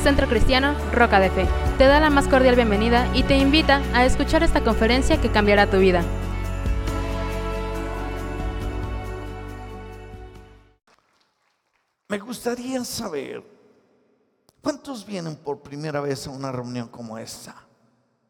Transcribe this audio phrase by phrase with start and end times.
[0.00, 4.06] Centro Cristiano Roca de Fe te da la más cordial bienvenida y te invita a
[4.06, 6.02] escuchar esta conferencia que cambiará tu vida.
[12.08, 13.44] Me gustaría saber
[14.62, 17.54] cuántos vienen por primera vez a una reunión como esta.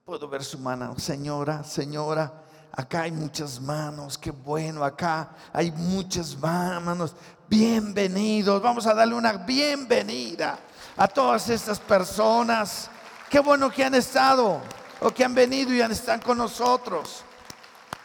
[0.04, 2.46] Puedo ver su mano, señora, señora.
[2.72, 7.14] Acá hay muchas manos, qué bueno, acá hay muchas manos.
[7.48, 10.58] Bienvenidos, vamos a darle una bienvenida
[11.00, 12.90] a todas estas personas.
[13.30, 14.60] Qué bueno que han estado
[15.00, 17.24] o que han venido y estado con nosotros.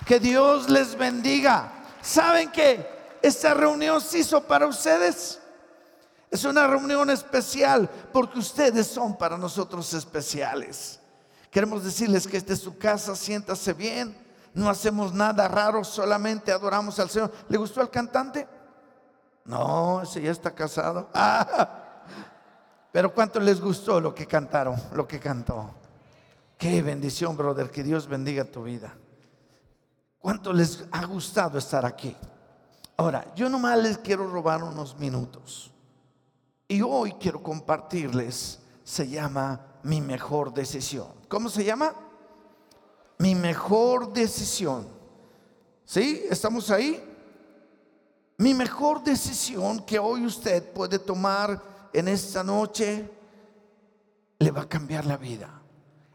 [0.06, 1.70] Que Dios les bendiga.
[2.02, 5.42] ¿Saben que esta reunión se hizo para ustedes?
[6.32, 10.98] Es una reunión especial porque ustedes son para nosotros especiales.
[11.52, 14.16] Queremos decirles que esta es su casa, siéntase bien.
[14.54, 17.34] No hacemos nada raro, solamente adoramos al Señor.
[17.50, 18.48] ¿Le gustó al cantante?
[19.44, 21.10] No, ese ya está casado.
[22.96, 25.70] pero ¿cuánto les gustó lo que cantaron, lo que cantó?
[26.58, 28.96] Qué bendición, brother, que Dios bendiga tu vida.
[30.18, 32.16] ¿Cuánto les ha gustado estar aquí?
[32.96, 35.74] Ahora, yo nomás les quiero robar unos minutos.
[36.70, 41.10] Y hoy quiero compartirles, se llama mi mejor decisión.
[41.28, 41.94] ¿Cómo se llama?
[43.18, 44.88] Mi mejor decisión.
[45.84, 46.24] ¿Sí?
[46.30, 47.04] ¿Estamos ahí?
[48.38, 53.10] Mi mejor decisión que hoy usted puede tomar en esta noche
[54.40, 55.62] le va a cambiar la vida.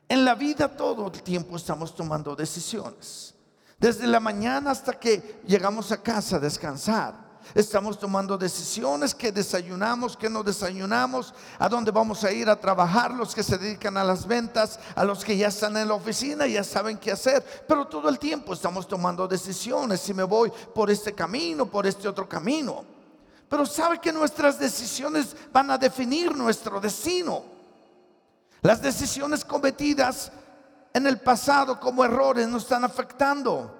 [0.06, 3.34] En la vida todo el tiempo estamos tomando decisiones.
[3.78, 7.30] Desde la mañana hasta que llegamos a casa a descansar.
[7.54, 13.12] Estamos tomando decisiones, que desayunamos, que no desayunamos, a dónde vamos a ir a trabajar,
[13.12, 16.46] los que se dedican a las ventas, a los que ya están en la oficina,
[16.46, 20.90] ya saben qué hacer, pero todo el tiempo estamos tomando decisiones, si me voy por
[20.90, 22.99] este camino, por este otro camino.
[23.50, 27.42] Pero sabe que nuestras decisiones van a definir nuestro destino.
[28.62, 30.30] Las decisiones cometidas
[30.94, 33.76] en el pasado como errores nos están afectando,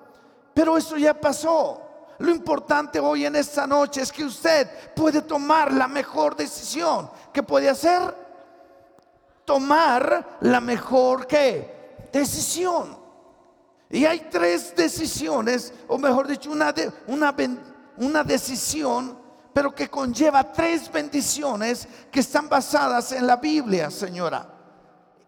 [0.52, 1.80] pero eso ya pasó.
[2.18, 7.08] Lo importante hoy en esta noche es que usted puede tomar la mejor decisión.
[7.32, 8.12] ¿Qué puede hacer?
[9.44, 12.08] Tomar la mejor ¿qué?
[12.12, 12.98] decisión.
[13.88, 17.32] Y hay tres decisiones, o mejor dicho, una, de, una,
[17.98, 19.19] una decisión,
[19.52, 24.46] pero que conlleva tres bendiciones que están basadas en la Biblia, señora.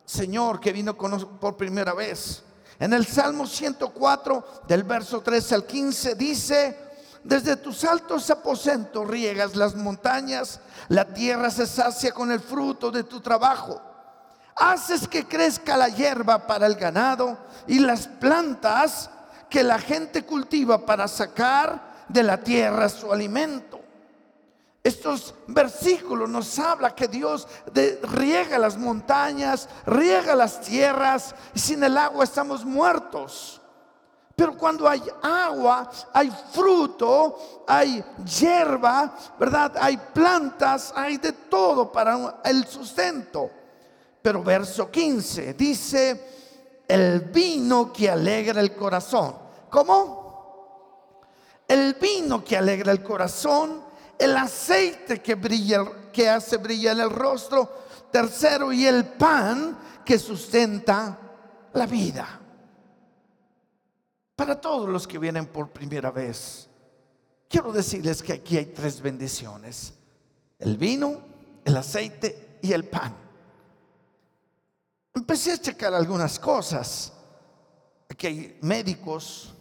[0.04, 2.42] Señor que vino con, por primera vez.
[2.78, 6.78] En el Salmo 104, del verso 13 al 15, dice,
[7.24, 13.04] desde tus altos aposentos riegas las montañas, la tierra se sacia con el fruto de
[13.04, 13.80] tu trabajo.
[14.56, 19.10] Haces que crezca la hierba para el ganado y las plantas
[19.48, 23.81] que la gente cultiva para sacar de la tierra su alimento.
[24.84, 27.47] Estos versículos nos habla que Dios
[28.03, 33.60] riega las montañas, riega las tierras y sin el agua estamos muertos.
[34.34, 39.75] Pero cuando hay agua, hay fruto, hay hierba, ¿verdad?
[39.78, 43.50] Hay plantas, hay de todo para el sustento.
[44.20, 49.37] Pero verso 15 dice, el vino que alegra el corazón.
[49.70, 51.20] ¿Cómo?
[51.69, 53.81] El vino que alegra el corazón,
[54.22, 57.82] el aceite que brilla, que hace brillar el rostro.
[58.12, 61.18] Tercero, y el pan que sustenta
[61.72, 62.40] la vida.
[64.36, 66.68] Para todos los que vienen por primera vez,
[67.48, 69.94] quiero decirles que aquí hay tres bendiciones.
[70.58, 71.20] El vino,
[71.64, 73.16] el aceite y el pan.
[75.14, 77.12] Empecé a checar algunas cosas.
[78.08, 79.52] Aquí hay médicos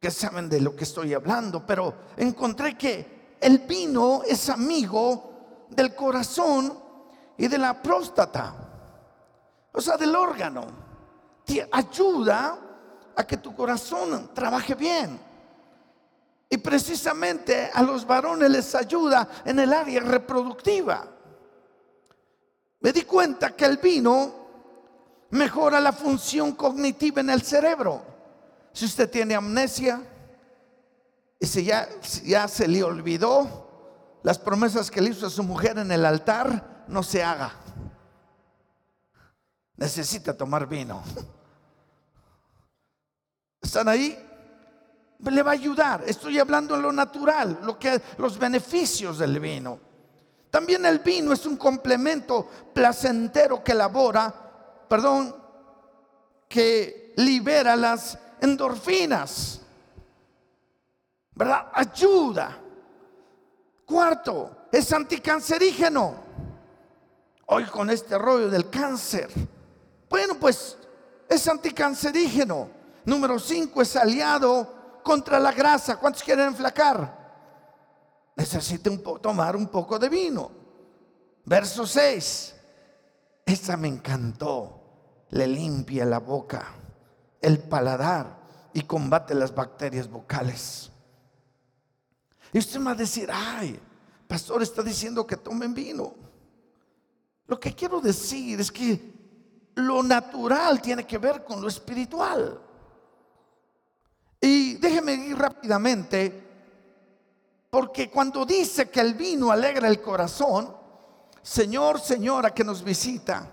[0.00, 5.94] que saben de lo que estoy hablando, pero encontré que el vino es amigo del
[5.94, 6.78] corazón
[7.36, 8.54] y de la próstata,
[9.72, 10.66] o sea, del órgano.
[11.44, 12.58] Te ayuda
[13.14, 15.18] a que tu corazón trabaje bien.
[16.50, 21.06] Y precisamente a los varones les ayuda en el área reproductiva.
[22.80, 24.32] Me di cuenta que el vino
[25.30, 28.02] mejora la función cognitiva en el cerebro.
[28.72, 30.00] Si usted tiene amnesia
[31.40, 35.92] y si ya, se le olvidó las promesas que le hizo a su mujer en
[35.92, 37.52] el altar, no se haga.
[39.76, 41.02] Necesita tomar vino.
[43.62, 44.18] ¿Están ahí?
[45.20, 46.02] Le va a ayudar.
[46.06, 49.78] Estoy hablando en lo natural, lo que los beneficios del vino.
[50.50, 54.34] También el vino es un complemento placentero que elabora,
[54.88, 55.36] perdón,
[56.48, 59.60] que libera las endorfinas.
[61.38, 61.68] ¿Verdad?
[61.72, 62.58] Ayuda.
[63.86, 66.14] Cuarto, es anticancerígeno.
[67.46, 69.30] Hoy con este rollo del cáncer.
[70.10, 70.76] Bueno, pues
[71.28, 72.68] es anticancerígeno.
[73.04, 75.96] Número 5 es aliado contra la grasa.
[75.96, 77.16] ¿Cuántos quieren enflacar?
[78.34, 78.90] Necesita
[79.22, 80.50] tomar un poco de vino.
[81.44, 82.54] Verso 6.
[83.46, 84.74] Esta me encantó.
[85.30, 86.66] Le limpia la boca,
[87.40, 88.40] el paladar
[88.72, 90.90] y combate las bacterias vocales.
[92.52, 93.78] Y usted me va a decir, ay,
[94.26, 96.14] pastor está diciendo que tomen vino.
[97.46, 99.18] Lo que quiero decir es que
[99.74, 102.60] lo natural tiene que ver con lo espiritual.
[104.40, 106.46] Y déjeme ir rápidamente,
[107.70, 110.76] porque cuando dice que el vino alegra el corazón,
[111.42, 113.50] Señor, señora que nos visita,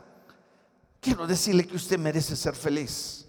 [1.00, 3.26] quiero decirle que usted merece ser feliz.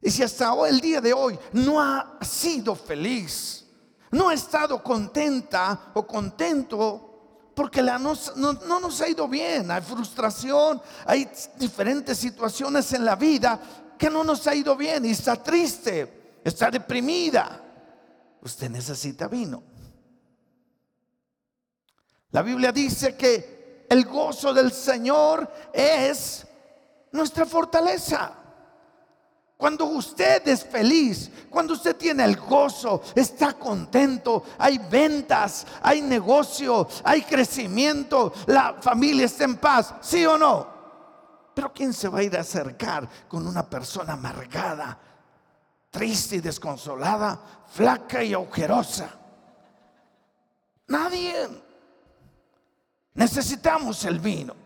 [0.00, 3.61] Y si hasta el día de hoy no ha sido feliz,
[4.12, 10.80] no ha estado contenta o contento, porque no, no, nos ha ido bien, hay frustración,
[11.06, 13.58] hay diferentes situaciones en la vida
[13.98, 17.60] que no nos ha ido bien y está triste, está deprimida.
[18.42, 19.62] Usted necesita vino.
[22.32, 26.46] La Biblia dice que el gozo del Señor es
[27.12, 28.41] nuestra fortaleza.
[29.62, 36.88] Cuando usted es feliz, cuando usted tiene el gozo, está contento, hay ventas, hay negocio,
[37.04, 40.66] hay crecimiento, la familia está en paz, ¿sí o no?
[41.54, 44.98] Pero ¿quién se va a ir a acercar con una persona amargada,
[45.92, 47.38] triste y desconsolada,
[47.68, 49.10] flaca y agujerosa?
[50.88, 51.48] Nadie.
[53.14, 54.56] Necesitamos el vino.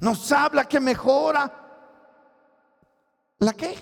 [0.00, 1.65] Nos habla que mejora
[3.38, 3.76] ¿La qué?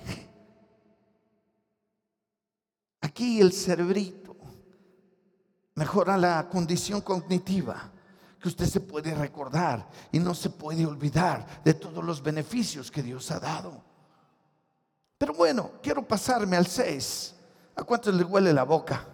[3.01, 4.37] Aquí el cerebrito
[5.75, 7.91] mejora la condición cognitiva,
[8.41, 13.03] que usted se puede recordar y no se puede olvidar de todos los beneficios que
[13.03, 13.83] Dios ha dado.
[15.19, 17.35] Pero bueno, quiero pasarme al 6.
[17.77, 19.07] ¿A cuántos le huele la boca?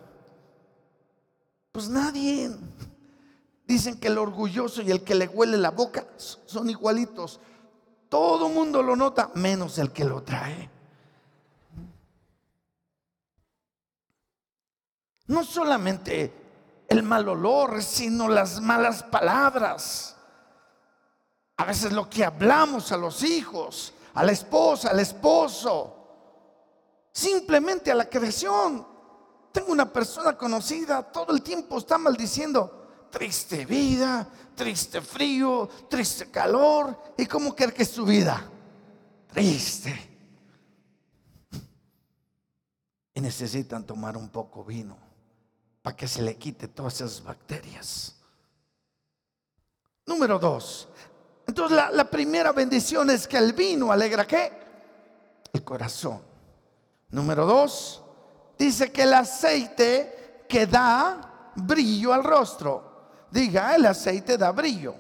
[1.73, 2.51] Pues nadie.
[3.67, 7.41] Dicen que el orgulloso y el que le huele la boca son igualitos.
[8.11, 10.69] Todo mundo lo nota, menos el que lo trae.
[15.29, 20.17] No solamente el mal olor, sino las malas palabras.
[21.59, 25.97] A veces lo que hablamos a los hijos, a la esposa, al esposo,
[27.13, 28.89] simplemente a la creación.
[29.53, 32.80] Tengo una persona conocida, todo el tiempo está maldiciendo
[33.11, 37.15] triste vida, triste frío, triste calor.
[37.17, 38.49] ¿Y cómo cree que es su vida?
[39.33, 40.09] Triste.
[43.15, 44.97] Y necesitan tomar un poco vino
[45.83, 48.17] para que se le quite todas esas bacterias.
[50.07, 50.89] Número dos.
[51.47, 54.53] Entonces la, la primera bendición es que el vino alegra qué?
[55.53, 56.23] El corazón.
[57.11, 58.03] Número dos,
[58.57, 62.90] dice que el aceite que da brillo al rostro.
[63.31, 64.95] Diga, el aceite da brillo.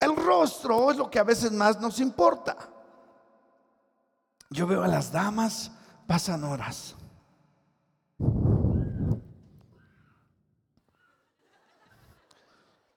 [0.00, 2.56] El rostro es lo que a veces más nos importa.
[4.50, 5.70] Yo veo a las damas,
[6.06, 6.96] pasan horas.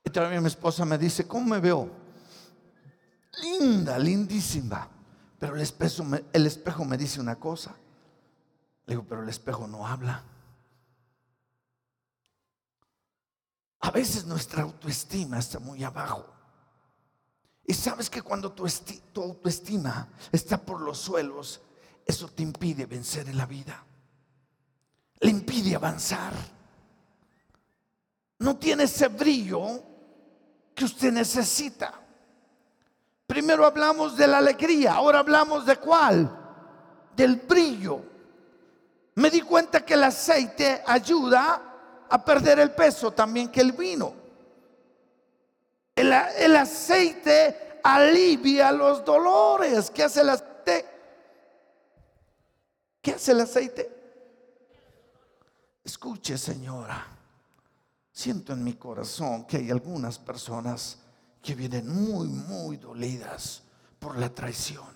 [0.03, 1.89] Y también mi esposa me dice, ¿cómo me veo?
[3.41, 4.87] Linda, lindísima.
[5.37, 7.75] Pero el espejo, el espejo me dice una cosa.
[8.85, 10.23] Le digo, pero el espejo no habla.
[13.85, 16.25] A veces nuestra autoestima está muy abajo.
[17.67, 18.65] Y sabes que cuando tu,
[19.21, 21.61] autoestima está por los suelos,
[22.03, 23.85] eso te impide vencer en la vida.
[25.19, 26.33] Le impide avanzar.
[28.39, 29.83] No tiene ese brillo
[30.73, 31.93] que usted necesita.
[33.27, 36.35] Primero hablamos de la alegría, ahora hablamos de cuál?
[37.15, 38.01] Del brillo.
[39.13, 41.74] Me di cuenta que el aceite ayuda
[42.09, 44.13] a perder el peso también que el vino.
[45.95, 49.89] El, el aceite alivia los dolores.
[49.91, 50.85] ¿Qué hace el aceite?
[53.01, 53.91] ¿Qué hace el aceite?
[55.83, 57.05] Escuche, señora.
[58.11, 60.97] Siento en mi corazón que hay algunas personas
[61.41, 63.61] que vienen muy, muy dolidas
[63.99, 64.87] por la traición,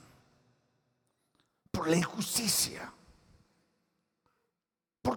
[1.72, 2.92] por la injusticia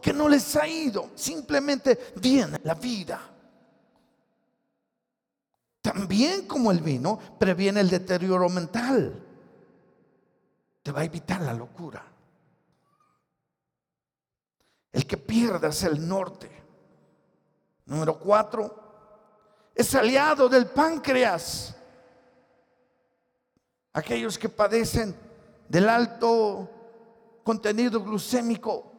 [0.02, 3.20] porque no les ha ido, simplemente viene la vida.
[5.80, 9.14] También como el vino previene el deterioro mental,
[10.82, 12.04] te va a evitar la locura.
[14.90, 16.50] El que pierdas el norte,
[17.86, 21.76] Número cuatro, es aliado del páncreas.
[23.92, 25.14] Aquellos que padecen
[25.68, 26.68] del alto
[27.44, 28.91] contenido glucémico,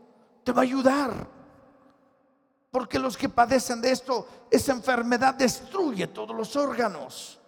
[0.43, 1.27] te va a ayudar.
[2.71, 7.39] Porque los que padecen de esto, esa enfermedad destruye todos los órganos.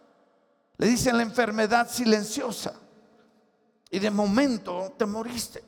[0.77, 2.73] Le dicen la enfermedad silenciosa.
[3.89, 5.63] Y de momento te moriste.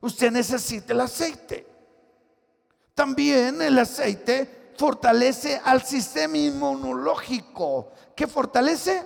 [0.00, 1.66] Usted necesita el aceite.
[2.94, 7.92] También el aceite fortalece al sistema inmunológico.
[8.14, 9.04] ¿Qué fortalece?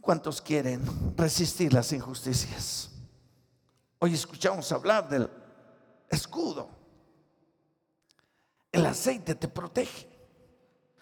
[0.00, 0.82] ¿Cuántos quieren
[1.16, 2.91] resistir las injusticias?
[4.04, 5.30] Hoy escuchamos hablar del
[6.08, 6.68] escudo.
[8.72, 10.08] El aceite te protege,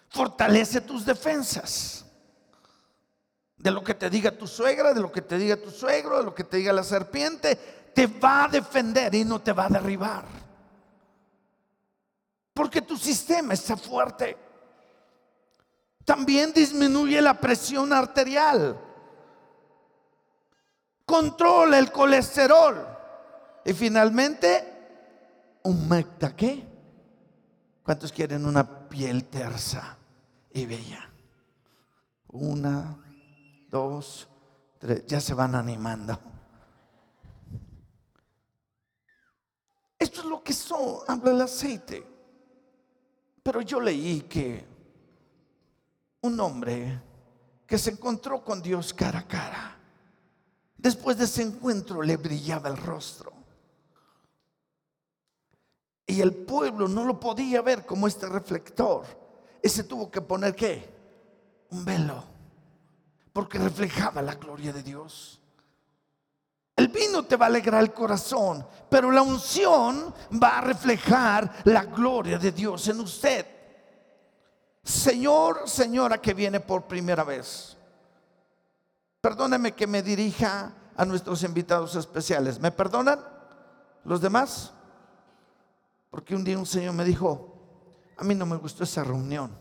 [0.07, 2.05] fortalece tus defensas.
[3.57, 6.25] De lo que te diga tu suegra, de lo que te diga tu suegro, de
[6.25, 7.55] lo que te diga la serpiente,
[7.95, 10.25] te va a defender y no te va a derribar.
[12.53, 14.37] Porque tu sistema está fuerte.
[16.05, 18.79] También disminuye la presión arterial
[21.11, 22.87] controla el colesterol.
[23.65, 26.65] Y finalmente, humecta qué?
[27.83, 29.97] ¿Cuántos quieren una piel tersa
[30.51, 31.09] y bella?
[32.29, 32.97] Una,
[33.69, 34.27] dos,
[34.79, 36.19] tres, ya se van animando.
[39.97, 42.07] Esto es lo que son, habla el aceite.
[43.43, 44.65] Pero yo leí que
[46.21, 47.01] un hombre
[47.67, 49.81] que se encontró con Dios cara a cara
[50.81, 53.31] Después de ese encuentro le brillaba el rostro.
[56.11, 59.05] Y el pueblo no lo podía ver como este reflector.
[59.63, 60.93] Ese tuvo que poner qué?
[61.69, 62.21] Un velo.
[63.31, 65.39] Porque reflejaba la gloria de Dios.
[66.75, 70.13] El vino te va a alegrar el corazón, pero la unción
[70.43, 73.45] va a reflejar la gloria de Dios en usted.
[74.83, 77.77] Señor, señora que viene por primera vez.
[79.21, 82.59] Perdóneme que me dirija a nuestros invitados especiales.
[82.59, 83.21] ¿Me perdonan?
[84.03, 84.73] ¿Los demás?
[86.11, 89.57] Porque un día un señor me dijo, a mí no me gustó esa reunión.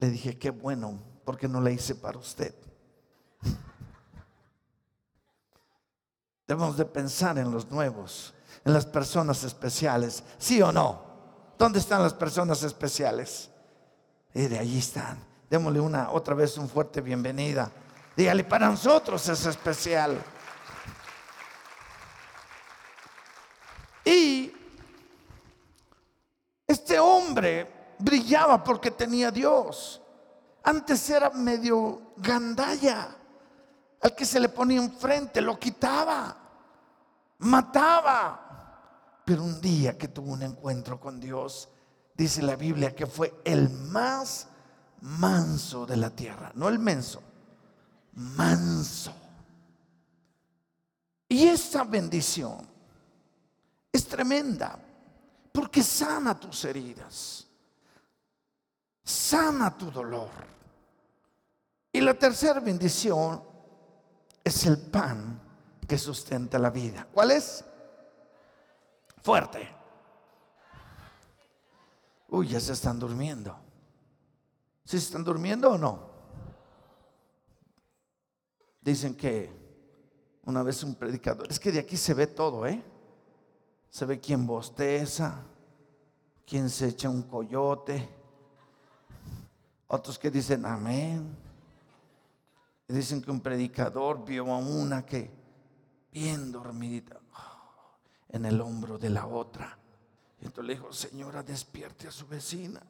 [0.00, 2.52] Le dije, qué bueno, porque no la hice para usted.
[6.48, 8.34] Debemos de pensar en los nuevos,
[8.64, 11.04] en las personas especiales, ¿sí o no?
[11.56, 13.48] ¿Dónde están las personas especiales?
[14.34, 15.24] Y de allí están.
[15.48, 17.70] Démosle una otra vez un fuerte bienvenida
[18.16, 20.22] Dígale, para nosotros es especial.
[24.04, 24.52] Y
[26.66, 27.00] este
[27.98, 30.00] brillaba porque tenía Dios.
[30.62, 33.16] Antes era medio gandalla.
[34.00, 36.36] Al que se le ponía enfrente lo quitaba,
[37.38, 39.22] mataba.
[39.24, 41.68] Pero un día que tuvo un encuentro con Dios,
[42.14, 44.48] dice la Biblia que fue el más
[45.00, 47.22] manso de la tierra, no el menso
[48.14, 49.12] manso.
[51.28, 52.66] Y esa bendición
[53.92, 54.78] es tremenda
[55.54, 57.46] porque sana tus heridas,
[59.04, 60.28] sana tu dolor.
[61.92, 63.40] Y la tercera bendición
[64.42, 65.40] es el pan
[65.86, 67.06] que sustenta la vida.
[67.14, 67.64] ¿Cuál es?
[69.22, 69.72] Fuerte.
[72.30, 73.56] Uy, ya se están durmiendo.
[74.84, 76.10] ¿Se están durmiendo o no?
[78.80, 79.52] Dicen que
[80.46, 82.82] una vez un predicador, es que de aquí se ve todo, ¿eh?
[83.94, 85.40] Se ve quién bosteza,
[86.44, 88.08] quién se echa un coyote,
[89.86, 91.32] otros que dicen amén.
[92.88, 95.30] dicen que un predicador vio a una que
[96.10, 97.20] bien dormidita
[98.30, 99.78] en el hombro de la otra.
[100.40, 102.82] Y entonces le dijo, señora, despierte a su vecina.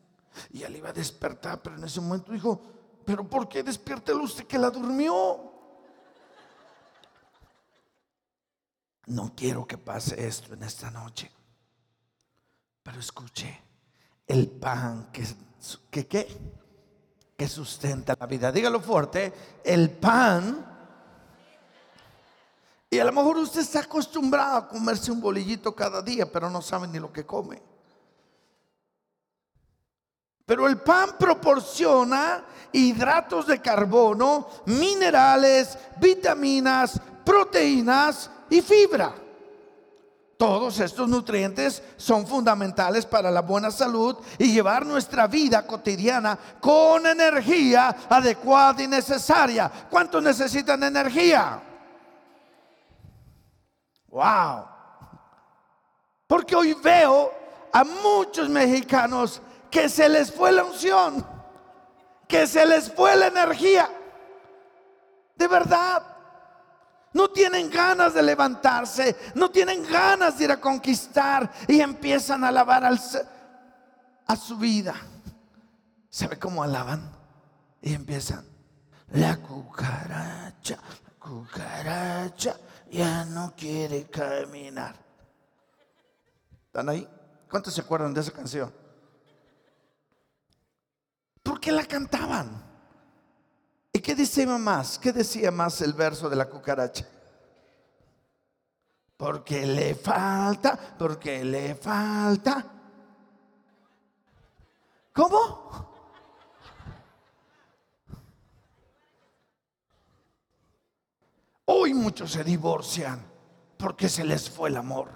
[0.52, 2.58] Y él iba a despertar, pero en ese momento dijo,
[3.04, 5.53] pero ¿por qué despierte usted que la durmió?
[9.06, 11.30] No quiero que pase esto en esta noche.
[12.82, 13.62] Pero escuche,
[14.26, 16.28] el pan que, que,
[17.36, 18.52] que sustenta la vida.
[18.52, 19.32] Dígalo fuerte,
[19.64, 20.72] el pan.
[22.90, 26.62] Y a lo mejor usted está acostumbrado a comerse un bolillito cada día, pero no
[26.62, 27.60] sabe ni lo que come.
[30.46, 39.12] Pero el pan proporciona hidratos de carbono, minerales, vitaminas, proteínas y fibra.
[40.36, 47.06] Todos estos nutrientes son fundamentales para la buena salud y llevar nuestra vida cotidiana con
[47.06, 49.70] energía adecuada y necesaria.
[49.90, 51.60] ¿Cuántos necesitan energía?
[54.08, 54.66] Wow.
[56.26, 57.32] Porque hoy veo
[57.72, 61.24] a muchos mexicanos que se les fue la unción,
[62.28, 63.88] que se les fue la energía.
[65.36, 66.13] De verdad.
[67.14, 72.48] No tienen ganas de levantarse, no tienen ganas de ir a conquistar y empiezan a
[72.48, 73.00] alabar al,
[74.26, 74.94] a su vida.
[76.10, 77.10] ¿Sabe cómo alaban?
[77.80, 78.44] Y empiezan,
[79.12, 82.56] la cucaracha, la cucaracha
[82.90, 84.96] ya no quiere caminar.
[86.66, 87.08] ¿Están ahí?
[87.48, 88.74] ¿Cuántos se acuerdan de esa canción?
[91.44, 92.73] ¿Por qué la cantaban?
[93.94, 94.98] ¿Y qué decía más?
[94.98, 97.06] ¿Qué decía más el verso de la cucaracha?
[99.16, 102.66] Porque le falta, porque le falta.
[105.12, 105.92] ¿Cómo?
[111.66, 113.24] Hoy muchos se divorcian
[113.78, 115.08] porque se les fue el amor.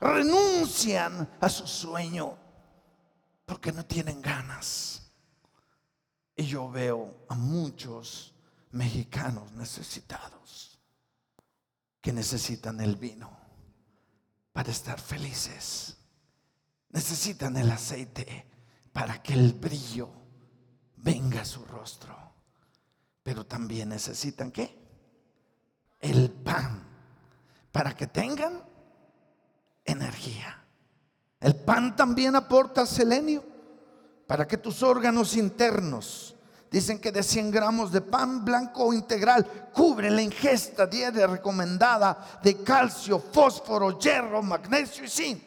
[0.00, 2.36] Renuncian a su sueño
[3.46, 5.03] porque no tienen ganas.
[6.36, 8.34] Y yo veo a muchos
[8.72, 10.80] mexicanos necesitados
[12.00, 13.30] que necesitan el vino
[14.52, 15.96] para estar felices.
[16.90, 18.46] Necesitan el aceite
[18.92, 20.10] para que el brillo
[20.96, 22.16] venga a su rostro.
[23.22, 24.76] Pero también necesitan qué?
[26.00, 26.82] El pan
[27.72, 28.62] para que tengan
[29.84, 30.62] energía.
[31.40, 33.53] El pan también aporta selenio
[34.26, 36.34] para que tus órganos internos,
[36.70, 42.62] dicen que de 100 gramos de pan blanco integral, cubre la ingesta diaria recomendada de
[42.62, 45.42] calcio, fósforo, hierro, magnesio y zinc.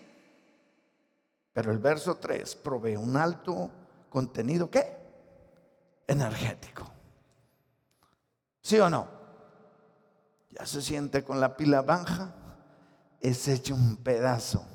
[1.54, 3.72] Pero el verso 3 provee un alto
[4.10, 4.96] contenido, ¿qué?
[6.06, 6.90] Energético.
[8.62, 9.08] ¿Sí o no?
[10.52, 12.34] Ya se siente con la pila baja,
[13.20, 14.66] es hecho un pedazo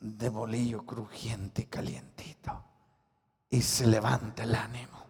[0.00, 2.73] de bolillo crujiente y calientito.
[3.54, 5.06] Y se levanta el ánimo.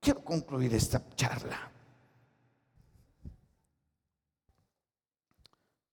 [0.00, 1.70] Quiero concluir esta charla.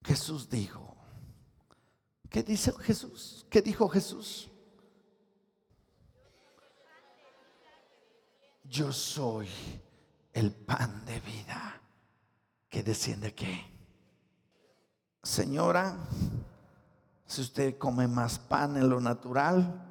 [0.02, 0.96] Jesús dijo,
[2.30, 3.46] ¿qué dice Jesús?
[3.50, 4.50] ¿Qué dijo Jesús?
[8.64, 9.50] Yo soy
[10.32, 11.82] el pan de vida
[12.70, 13.62] que desciende qué?
[15.22, 15.98] Señora,
[17.26, 19.90] si usted come más pan en lo natural,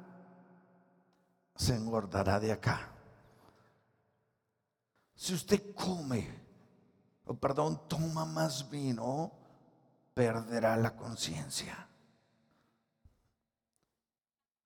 [1.55, 2.89] se engordará de acá.
[5.15, 6.27] Si usted come,
[7.25, 9.31] o perdón, toma más vino,
[10.13, 11.87] perderá la conciencia.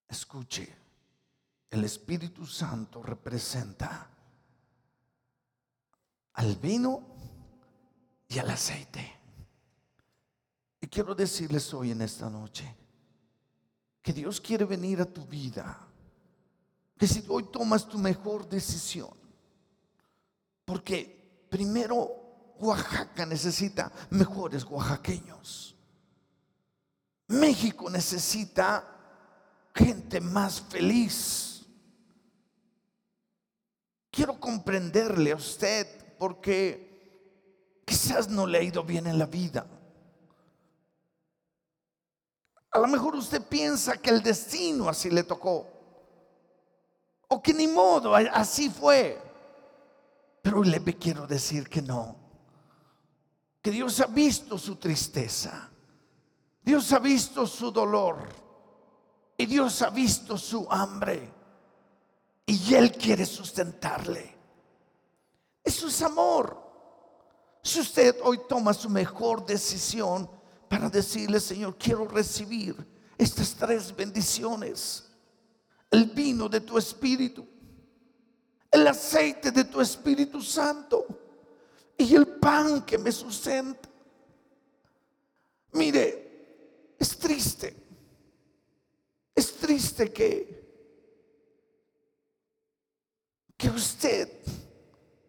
[0.07, 0.75] Escuche,
[1.69, 4.09] el Espíritu Santo representa
[6.33, 7.03] al vino
[8.27, 9.13] y al aceite.
[10.79, 12.75] Y quiero decirles hoy en esta noche
[14.01, 15.86] que Dios quiere venir a tu vida.
[16.97, 19.13] Que si hoy tomas tu mejor decisión,
[20.65, 22.27] porque primero
[22.59, 25.75] Oaxaca necesita mejores oaxaqueños.
[27.27, 28.83] México necesita
[29.75, 31.65] gente más feliz.
[34.09, 39.67] Quiero comprenderle a usted porque quizás no le ha ido bien en la vida.
[42.71, 45.76] A lo mejor usted piensa que el destino así le tocó.
[47.27, 49.21] O que ni modo, así fue.
[50.41, 52.15] Pero le quiero decir que no.
[53.61, 55.69] Que Dios ha visto su tristeza.
[56.61, 58.17] Dios ha visto su dolor.
[59.37, 61.33] Y Dios ha visto su hambre.
[62.45, 64.35] Y Él quiere sustentarle.
[65.63, 66.65] Eso es amor.
[67.61, 70.29] Si usted hoy toma su mejor decisión,
[70.67, 72.75] para decirle, Señor, quiero recibir
[73.17, 75.06] estas tres bendiciones.
[75.89, 77.45] El vino de tu Espíritu,
[78.71, 81.05] el aceite de tu Espíritu Santo
[81.97, 83.89] y el pan que me sustenta.
[85.71, 87.75] Mire, es triste,
[89.33, 90.57] es triste que,
[93.55, 94.29] que usted,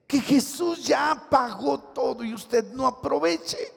[0.07, 3.73] que Jesús ya pagó todo y usted no aproveche.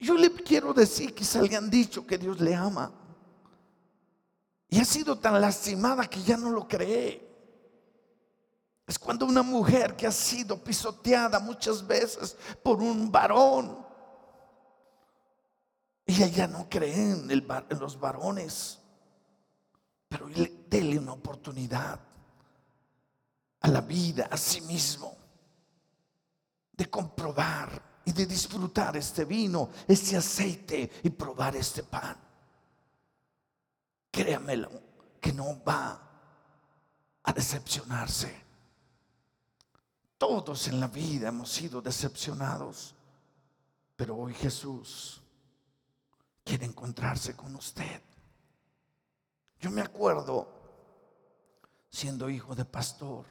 [0.00, 2.92] Yo le quiero decir, quizá le han dicho que Dios le ama.
[4.68, 7.26] Y ha sido tan lastimada que ya no lo cree.
[8.86, 13.86] Es cuando una mujer que ha sido pisoteada muchas veces por un varón.
[16.06, 17.46] Ella no cree en,
[17.78, 18.78] los varones.
[20.08, 20.26] Pero
[20.68, 22.00] dele una oportunidad
[23.60, 25.14] a la vida, a sí mismo,
[26.72, 32.27] de comprobar y de disfrutar este vino, este aceite y probar este pan.
[34.18, 34.68] Créamelo,
[35.20, 35.96] que no va
[37.22, 38.34] a decepcionarse.
[40.16, 42.96] Todos en la vida hemos sido decepcionados,
[43.94, 45.22] pero hoy Jesús
[46.42, 48.02] quiere encontrarse con usted.
[49.60, 50.48] Yo me acuerdo,
[51.88, 53.24] siendo hijo de pastor,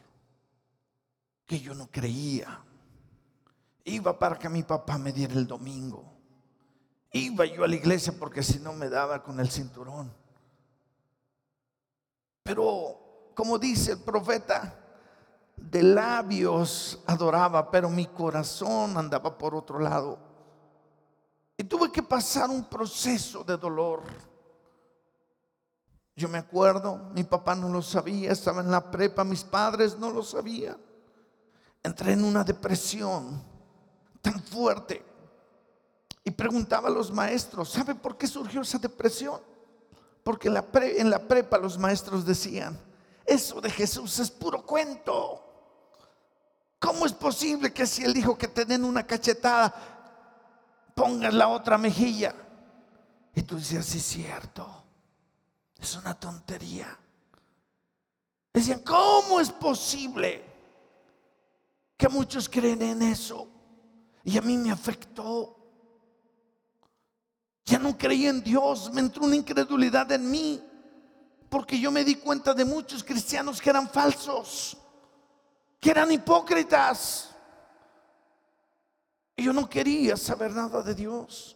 [1.45, 2.63] que yo no creía.
[3.83, 6.05] Iba para que mi papá me diera el domingo.
[7.11, 10.25] Iba yo a la iglesia porque si no me daba con el cinturón.
[12.47, 12.97] Pero,
[13.35, 14.73] como dice el profeta,
[15.57, 20.17] de labios adoraba, pero mi corazón andaba por otro lado.
[21.57, 24.03] Y tuve que pasar un proceso de dolor.
[26.15, 30.09] Yo me acuerdo, mi papá no lo sabía, estaba en la prepa, mis padres no
[30.09, 30.77] lo sabían.
[31.83, 33.43] Entré en una depresión
[34.21, 35.03] tan fuerte
[36.23, 39.56] y preguntaba a los maestros, ¿sabe por qué surgió esa depresión?
[40.27, 42.77] Porque en la, prepa los maestros decían,
[43.25, 45.41] eso de Jesús es puro cuento.
[46.79, 49.73] ¿Cómo es posible que si Él dijo que te den una cachetada,
[50.93, 52.35] pongas la otra mejilla?
[53.35, 54.67] Y tú decías, sí, es cierto.
[55.79, 56.99] Es una tontería.
[58.51, 60.43] Decían, ¿cómo es posible
[61.95, 63.47] que muchos creen en eso?
[64.25, 65.56] Y a mí me afectó.
[67.67, 70.59] Ya no creí en Dios, me entró una incredulidad en mí,
[71.49, 74.77] porque yo me di cuenta de muchos cristianos que eran falsos
[75.79, 77.29] que eran hipócritas.
[79.35, 81.55] Y yo no quería saber nada de Dios.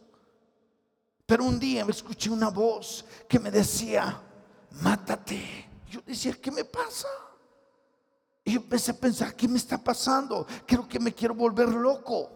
[1.25, 4.21] Pero un día me escuché una voz que me decía,
[4.81, 5.69] mátate.
[5.89, 7.07] Yo decía, ¿qué me pasa?
[8.43, 10.45] Y yo empecé a pensar, ¿qué me está pasando?
[10.65, 12.29] Creo que me quiero volver loco.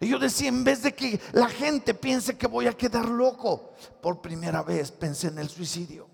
[0.00, 3.72] Y yo decía, en vez de que la gente piense que voy a quedar loco,
[4.00, 6.08] por primera vez pensé en el suicidio.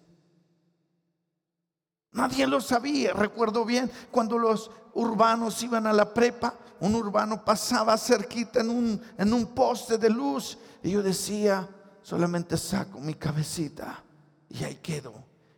[2.12, 3.12] Nadie lo sabía.
[3.12, 9.02] Recuerdo bien cuando los urbanos iban a la prepa, un urbano pasaba cerquita en un,
[9.18, 11.68] en un poste de luz y yo decía,
[12.02, 14.02] solamente saco mi cabecita
[14.48, 15.12] y ahí quedo.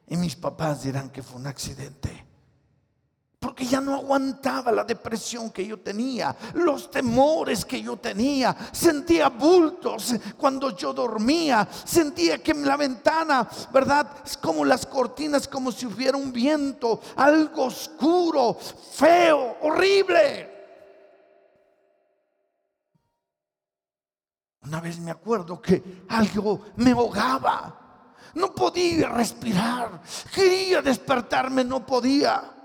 [0.08, 2.25] Y mis papás dirán que fue un accidente
[3.46, 8.56] porque ya no aguantaba la depresión que yo tenía, los temores que yo tenía.
[8.72, 14.08] Sentía bultos cuando yo dormía, sentía que en la ventana, ¿verdad?
[14.26, 20.50] Es como las cortinas, como si hubiera un viento, algo oscuro, feo, horrible.
[24.62, 28.16] Una vez me acuerdo que algo me ahogaba.
[28.34, 30.02] No podía respirar.
[30.34, 32.55] Quería despertarme, no podía.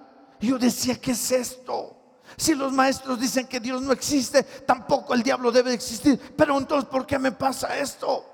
[0.41, 1.97] Yo decía, ¿qué es esto?
[2.37, 6.19] Si los maestros dicen que Dios no existe, tampoco el diablo debe existir.
[6.35, 8.25] Pero entonces, ¿por qué me pasa esto?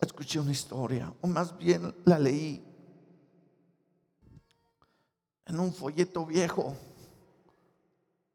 [0.00, 2.62] Escuché una historia, o más bien la leí
[5.46, 6.76] en un folleto viejo,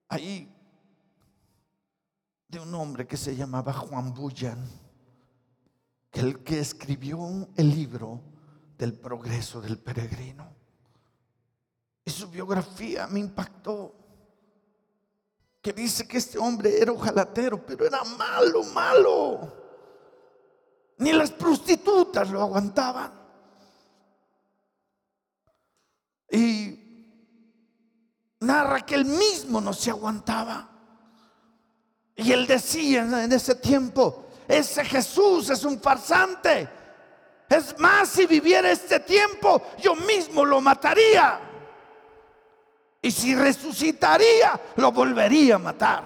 [0.08, 0.54] ahí,
[2.48, 4.66] de un hombre que se llamaba Juan Bullan,
[6.14, 8.22] el que escribió el libro
[8.78, 10.57] del progreso del peregrino.
[12.08, 13.94] Y su biografía me impactó.
[15.62, 19.54] Que dice que este hombre era ojalatero, pero era malo, malo.
[21.00, 23.12] Ni las prostitutas lo aguantaban.
[26.32, 26.80] Y
[28.40, 30.70] narra que él mismo no se aguantaba.
[32.16, 36.70] Y él decía en ese tiempo, ese Jesús es un farsante.
[37.50, 41.47] Es más, si viviera este tiempo, yo mismo lo mataría.
[43.08, 46.04] Y si resucitaría, lo volvería a matar.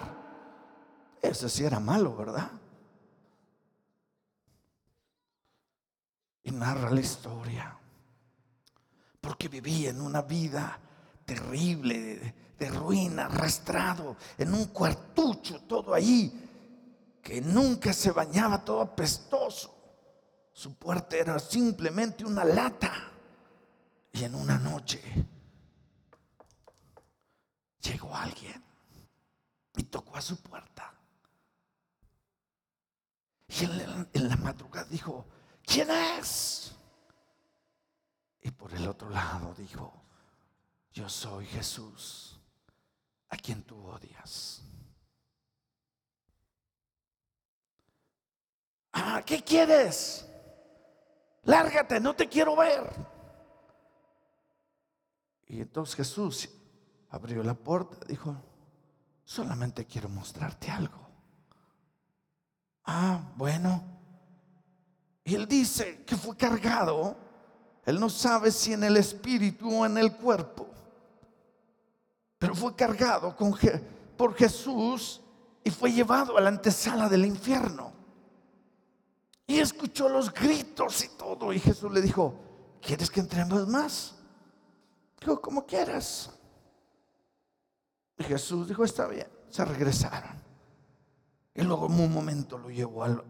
[1.19, 2.51] Eso sí era malo, ¿verdad?
[6.43, 7.75] Y narra la historia.
[9.19, 10.77] Porque vivía en una vida
[11.25, 19.73] terrible, de, ruina, arrastrado, en un cuartucho, todo ahí, que nunca se bañaba, todo apestoso.
[20.53, 22.93] Su puerta era simplemente una lata.
[24.13, 25.01] Y en una noche
[27.81, 28.63] llegó alguien
[29.75, 30.93] y tocó a su puerta.
[33.47, 35.25] Y en la, madrugada dijo,
[35.63, 36.73] ¿quién es?
[38.41, 39.93] Y por el otro lado dijo,
[40.93, 42.39] yo soy Jesús,
[43.29, 44.61] a quien tú odias.
[48.93, 50.25] Ah, ¿qué quieres?
[51.43, 52.89] Lárgate, no te quiero ver.
[55.47, 56.49] Y entonces Jesús
[57.11, 58.35] abrió la puerta, dijo,
[59.23, 61.07] solamente quiero mostrarte algo.
[62.85, 63.83] Ah, bueno.
[65.23, 67.15] Y él dice que fue cargado.
[67.85, 70.67] Él no sabe si en el espíritu o en el cuerpo.
[72.37, 73.35] Pero fue cargado
[74.17, 75.21] por Jesús
[75.63, 77.93] y fue llevado a la antesala del infierno.
[79.45, 81.51] Y escuchó los gritos y todo.
[81.53, 82.35] Y Jesús le dijo,
[82.81, 84.15] ¿quieres que entremos más?
[85.19, 86.31] Dijo, como quieras.
[88.23, 89.27] Jesús dijo, está bien.
[89.49, 90.41] Se regresaron.
[91.53, 93.23] Y luego en un momento lo llevó a,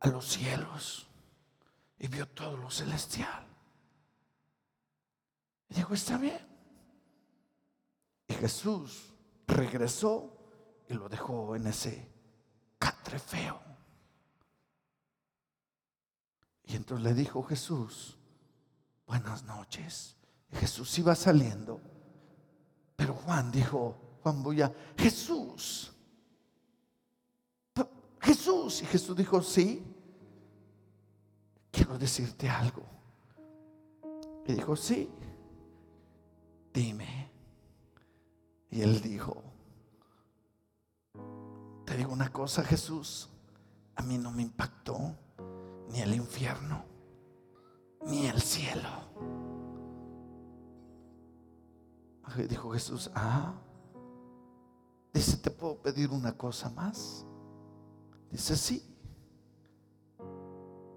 [0.00, 1.08] a los cielos
[1.98, 3.46] y vio todo lo celestial.
[5.68, 6.46] Y dijo, está bien.
[8.28, 9.12] Y Jesús
[9.46, 10.36] regresó
[10.88, 12.08] y lo dejó en ese
[12.78, 13.60] catre feo.
[16.66, 18.18] Y entonces le dijo Jesús,
[19.06, 20.16] buenas noches.
[20.52, 21.80] Jesús iba saliendo,
[22.96, 25.94] pero Juan dijo, Juan voy a, Jesús,
[28.24, 28.82] Jesús.
[28.82, 29.84] Y Jesús dijo, sí,
[31.70, 32.82] quiero decirte algo.
[34.46, 35.10] Y dijo, sí,
[36.72, 37.30] dime.
[38.70, 39.42] Y él dijo,
[41.84, 43.28] te digo una cosa, Jesús,
[43.94, 45.16] a mí no me impactó
[45.90, 46.84] ni el infierno,
[48.06, 49.43] ni el cielo.
[52.42, 53.54] Dijo Jesús, ah,
[55.12, 57.24] dice, ¿te puedo pedir una cosa más?
[58.30, 58.94] Dice, sí,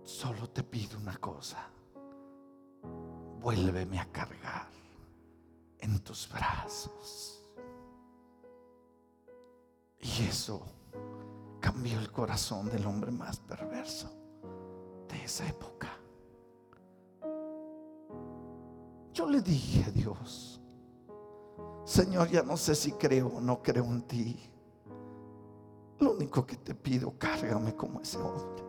[0.04, 1.70] solo te pido una cosa,
[3.40, 4.68] vuélveme a cargar
[5.78, 7.44] en tus brazos.
[10.00, 10.66] Y eso
[11.60, 14.10] cambió el corazón del hombre más perverso
[15.08, 15.90] de esa época.
[19.14, 20.62] Yo le dije a Dios,
[21.88, 24.38] Señor, ya no sé si creo o no creo en ti.
[26.00, 28.62] Lo único que te pido, cárgame como ese hombre.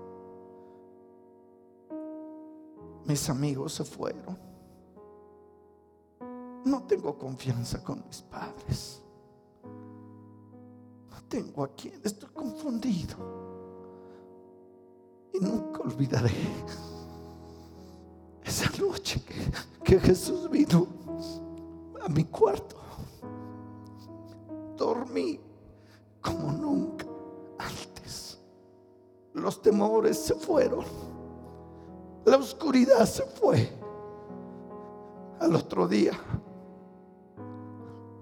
[3.04, 4.38] Mis amigos se fueron.
[6.64, 9.02] No tengo confianza con mis padres.
[11.10, 12.00] No tengo a quien.
[12.04, 13.16] Estoy confundido.
[15.34, 16.30] Y nunca olvidaré
[18.44, 19.34] esa noche que,
[19.82, 20.86] que Jesús vino
[22.00, 22.78] a mi cuarto.
[25.08, 25.40] Dormí
[26.20, 27.06] como nunca
[27.58, 28.38] antes.
[29.32, 30.84] Los temores se fueron.
[32.24, 33.70] La oscuridad se fue.
[35.40, 36.12] Al otro día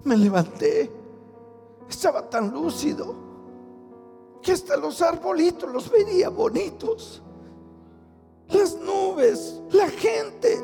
[0.03, 0.91] me levanté.
[1.89, 3.15] Estaba tan lúcido
[4.41, 7.21] que hasta los arbolitos los veía bonitos.
[8.49, 10.61] Las nubes, la gente.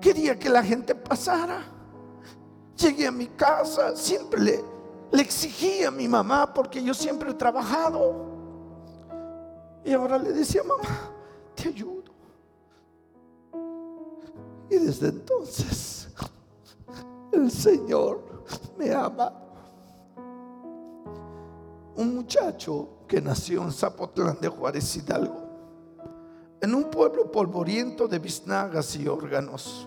[0.00, 1.64] Quería que la gente pasara.
[2.76, 4.73] Llegué a mi casa, siempre le,
[5.14, 8.32] le exigía a mi mamá porque yo siempre he trabajado.
[9.84, 11.12] Y ahora le decía, mamá,
[11.54, 12.02] te ayudo.
[14.68, 16.08] Y desde entonces
[17.30, 18.24] el Señor
[18.76, 19.32] me ama.
[21.94, 25.44] Un muchacho que nació en Zapotlán de Juárez Hidalgo,
[26.60, 29.86] en un pueblo polvoriento de biznagas y órganos.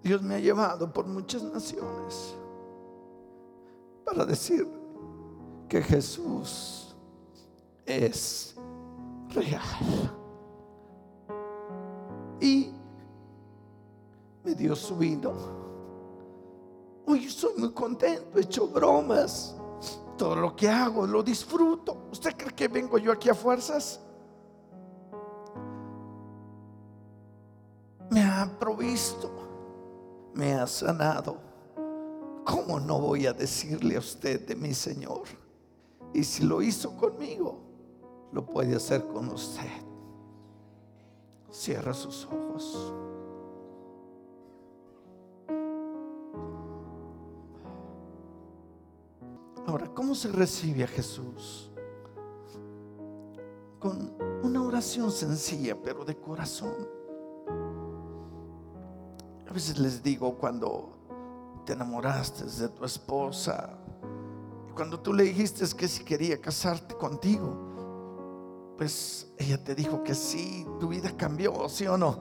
[0.00, 2.36] Dios me ha llevado por muchas naciones
[4.10, 4.66] para decir
[5.68, 6.96] que Jesús
[7.86, 8.56] es
[9.28, 10.16] real.
[12.40, 12.72] Y
[14.42, 15.32] me dio su vino.
[17.06, 19.54] Hoy soy muy contento, he hecho bromas.
[20.18, 22.08] Todo lo que hago lo disfruto.
[22.10, 24.00] ¿Usted cree que vengo yo aquí a fuerzas?
[28.10, 29.30] Me ha provisto,
[30.34, 31.49] me ha sanado.
[32.44, 35.22] ¿Cómo no voy a decirle a usted de mi Señor?
[36.12, 37.58] Y si lo hizo conmigo,
[38.32, 39.70] lo puede hacer con usted.
[41.50, 42.94] Cierra sus ojos.
[49.66, 51.70] Ahora, ¿cómo se recibe a Jesús?
[53.78, 56.74] Con una oración sencilla, pero de corazón.
[59.48, 60.99] A veces les digo cuando
[61.70, 63.70] te enamoraste de tu esposa,
[64.74, 70.66] cuando tú le dijiste que si quería casarte contigo, pues ella te dijo que sí,
[70.80, 72.18] tu vida cambió, ¿sí o no?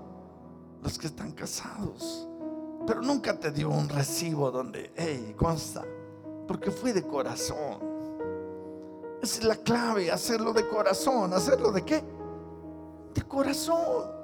[0.84, 2.28] Los que están casados,
[2.86, 5.84] pero nunca te dio un recibo donde, hey, consta
[6.48, 7.80] porque fue de corazón.
[9.20, 11.34] Esa es la clave, hacerlo de corazón.
[11.34, 12.04] ¿Hacerlo de qué?
[13.16, 14.19] De corazón.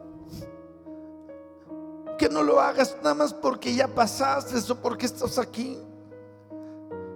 [2.18, 5.78] Que no lo hagas nada más porque ya pasaste o porque estás aquí.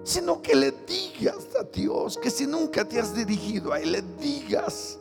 [0.04, 4.02] sino que le digas a Dios que si nunca te has dirigido a Él, le
[4.20, 4.98] digas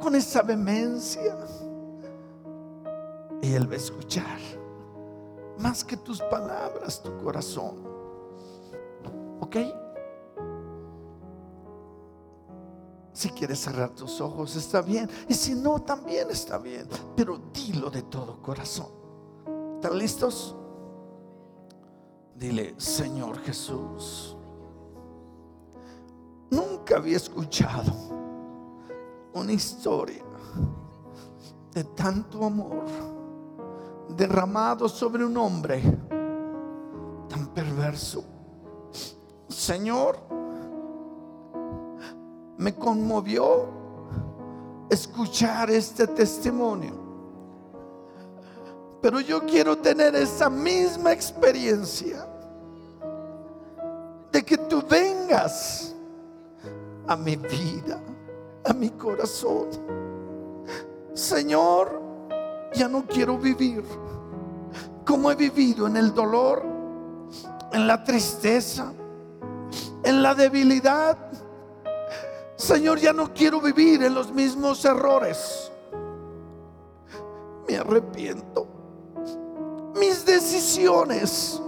[0.00, 1.36] con esa vehemencia.
[3.42, 4.38] Y Él va a escuchar
[5.58, 7.76] más que tus palabras, tu corazón.
[9.40, 9.56] ¿Ok?
[13.16, 15.08] Si quieres cerrar tus ojos, está bien.
[15.26, 16.86] Y si no, también está bien.
[17.16, 18.88] Pero dilo de todo corazón.
[19.76, 20.54] ¿Están listos?
[22.34, 24.36] Dile, Señor Jesús,
[26.50, 27.90] nunca había escuchado
[29.32, 30.22] una historia
[31.72, 32.84] de tanto amor
[34.10, 35.80] derramado sobre un hombre
[37.30, 38.22] tan perverso.
[39.48, 40.18] Señor,
[42.66, 43.68] me conmovió
[44.90, 46.94] escuchar este testimonio.
[49.00, 52.26] Pero yo quiero tener esa misma experiencia
[54.32, 55.94] de que tú vengas
[57.06, 58.00] a mi vida,
[58.64, 59.68] a mi corazón.
[61.14, 62.02] Señor,
[62.74, 63.84] ya no quiero vivir
[65.04, 66.64] como he vivido en el dolor,
[67.72, 68.92] en la tristeza,
[70.02, 71.16] en la debilidad.
[72.56, 75.70] Señor, ya no quiero vivir en los mismos errores.
[77.68, 78.66] Me arrepiento.
[79.94, 81.60] Mis decisiones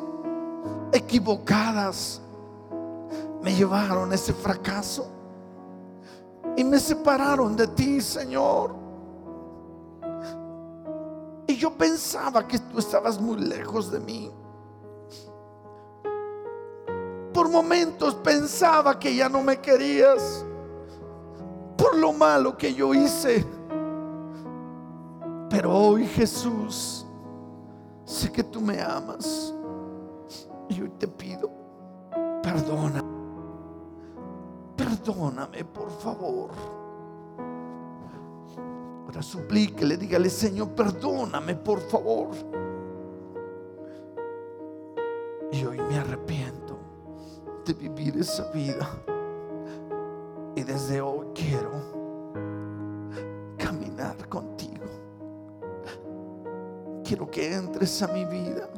[0.92, 2.22] equivocadas
[3.42, 5.10] me llevaron a ese fracaso
[6.56, 8.74] y me separaron de ti, Señor.
[11.46, 14.30] Y yo pensaba que tú estabas muy lejos de mí.
[17.32, 20.44] Por momentos pensaba que ya no me querías.
[21.88, 23.46] Por lo malo que yo hice.
[25.48, 27.06] Pero hoy Jesús,
[28.04, 29.54] sé que tú me amas.
[30.68, 31.50] Y hoy te pido,
[32.42, 33.02] perdona.
[34.76, 36.50] Perdóname, por favor.
[39.06, 42.28] Ahora suplíquele, dígale, Señor, perdóname, por favor.
[45.52, 46.78] Y hoy me arrepiento
[47.64, 48.86] de vivir esa vida.
[50.68, 51.70] Desde hoy quiero
[53.56, 54.84] caminar contigo.
[57.02, 58.68] Quiero que entres a mi vida,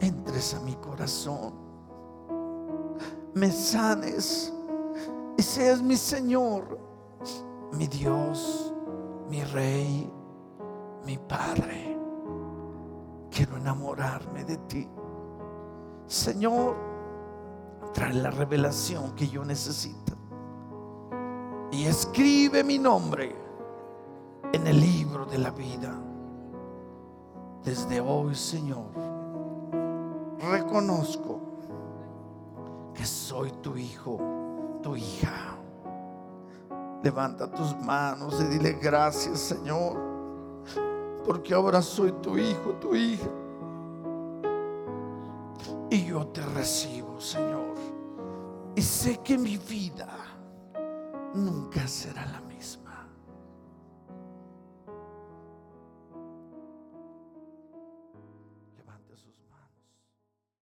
[0.00, 1.54] entres a mi corazón,
[3.32, 4.52] me sanes
[5.38, 6.78] y seas mi Señor,
[7.72, 8.72] mi Dios
[9.32, 10.12] mi rey,
[11.06, 11.96] mi padre.
[13.30, 14.86] Quiero enamorarme de ti.
[16.06, 16.76] Señor,
[17.94, 20.11] trae la revelación que yo necesito.
[21.72, 23.34] Y escribe mi nombre
[24.52, 25.98] en el libro de la vida.
[27.64, 28.84] Desde hoy, Señor,
[30.38, 31.40] reconozco
[32.94, 34.20] que soy tu hijo,
[34.82, 35.56] tu hija.
[37.02, 39.98] Levanta tus manos y dile gracias Señor,
[41.24, 43.30] porque ahora soy tu hijo, tu hija.
[45.88, 47.74] Y yo te recibo, Señor.
[48.74, 50.31] Y sé que mi vida
[51.34, 52.81] nunca será la misma.